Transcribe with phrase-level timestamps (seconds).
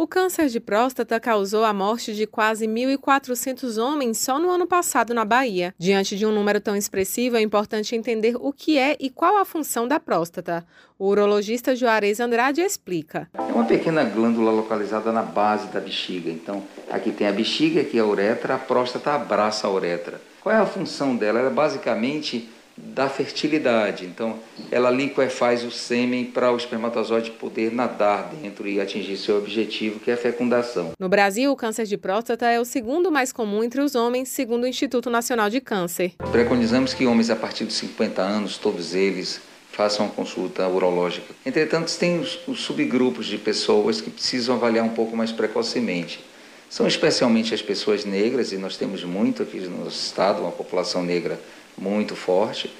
[0.00, 5.12] O câncer de próstata causou a morte de quase 1.400 homens só no ano passado
[5.12, 5.74] na Bahia.
[5.78, 9.44] Diante de um número tão expressivo, é importante entender o que é e qual a
[9.44, 10.66] função da próstata.
[10.98, 13.28] O urologista Juarez Andrade explica.
[13.34, 16.30] É uma pequena glândula localizada na base da bexiga.
[16.30, 20.18] Então, aqui tem a bexiga, aqui a uretra, a próstata abraça a uretra.
[20.40, 21.40] Qual é a função dela?
[21.40, 22.48] Ela é basicamente
[22.84, 24.04] da fertilidade.
[24.04, 24.38] Então,
[24.70, 30.10] ela liquefaz o sêmen para o espermatozoide poder nadar dentro e atingir seu objetivo, que
[30.10, 30.92] é a fecundação.
[30.98, 34.64] No Brasil, o câncer de próstata é o segundo mais comum entre os homens, segundo
[34.64, 36.12] o Instituto Nacional de Câncer.
[36.30, 39.40] Preconizamos que homens a partir dos 50 anos, todos eles,
[39.72, 41.34] façam uma consulta urológica.
[41.46, 46.20] Entretanto, tem os, os subgrupos de pessoas que precisam avaliar um pouco mais precocemente.
[46.68, 51.02] São especialmente as pessoas negras, e nós temos muito aqui no nosso estado, uma população
[51.02, 51.40] negra
[51.80, 52.70] muito forte,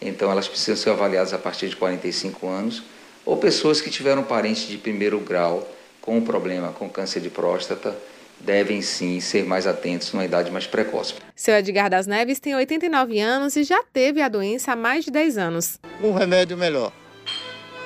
[0.00, 2.82] então elas precisam ser avaliadas a partir de 45 anos,
[3.24, 5.66] ou pessoas que tiveram parentes de primeiro grau
[6.00, 7.96] com um problema com câncer de próstata,
[8.38, 11.14] devem sim ser mais atentos numa idade mais precoce.
[11.36, 15.10] Seu Edgar das Neves tem 89 anos e já teve a doença há mais de
[15.10, 15.78] 10 anos.
[16.02, 16.92] Um remédio melhor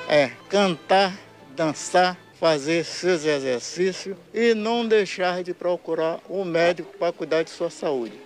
[0.07, 1.17] é cantar,
[1.55, 7.69] dançar, fazer seus exercícios e não deixar de procurar um médico para cuidar de sua
[7.69, 8.25] saúde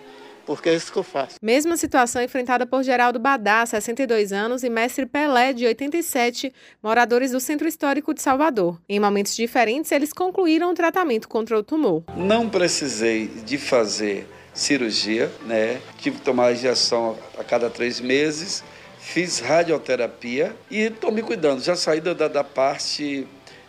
[0.49, 1.35] porque é isso que eu faço.
[1.43, 7.39] Mesma situação enfrentada por Geraldo Badá, 62 anos, e Mestre Pelé, de 87, moradores do
[7.39, 8.81] Centro Histórico de Salvador.
[8.89, 12.03] Em momentos diferentes, eles concluíram o tratamento contra o tumor.
[12.17, 15.79] Não precisei de fazer cirurgia, né?
[15.99, 18.63] Tive que tomar injeção a cada três meses,
[18.99, 21.61] fiz radioterapia e estou me cuidando.
[21.61, 23.27] Já saí da, da parte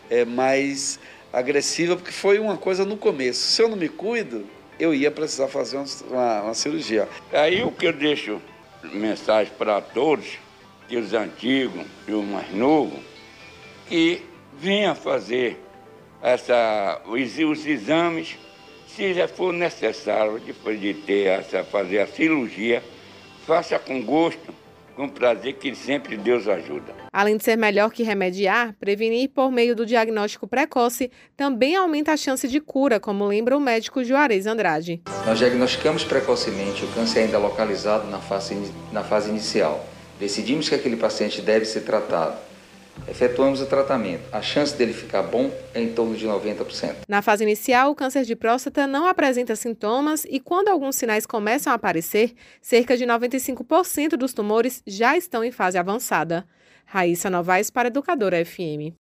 [0.08, 0.98] é, mais
[1.30, 3.40] agressiva, porque foi uma coisa no começo.
[3.52, 4.46] Se eu não me cuido,
[4.80, 5.78] eu ia precisar fazer
[6.10, 7.06] uma, uma cirurgia.
[7.30, 8.40] Aí o que eu deixo
[8.82, 10.38] mensagem para todos,
[10.88, 12.98] que os antigos e os mais novos,
[13.86, 14.22] que
[14.58, 15.60] venha fazer
[16.22, 18.38] essa, os, os exames,
[18.88, 22.82] se já for necessário, depois de ter essa, fazer a cirurgia,
[23.46, 24.54] faça com gosto,
[25.00, 26.92] com prazer que sempre Deus ajuda.
[27.10, 32.18] Além de ser melhor que remediar, prevenir por meio do diagnóstico precoce também aumenta a
[32.18, 35.00] chance de cura, como lembra o médico Juarez Andrade.
[35.24, 38.54] Nós diagnosticamos precocemente o câncer ainda localizado na fase,
[38.92, 39.86] na fase inicial.
[40.18, 42.36] Decidimos que aquele paciente deve ser tratado
[43.08, 44.22] efetuamos o tratamento.
[44.32, 46.96] A chance dele ficar bom é em torno de 90%.
[47.08, 51.72] Na fase inicial, o câncer de próstata não apresenta sintomas e, quando alguns sinais começam
[51.72, 56.46] a aparecer, cerca de 95% dos tumores já estão em fase avançada.
[56.84, 58.94] Raíssa Novaes para Educadora FM.